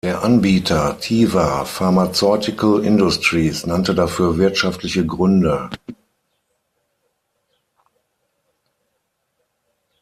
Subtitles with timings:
[0.03, 5.69] Der Anbieter Teva Pharmaceutical Industries nannte dafür wirtschaftliche Gründe.